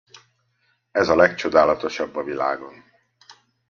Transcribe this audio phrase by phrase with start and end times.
[0.91, 2.83] Ez a legcsodálatosabb a világon!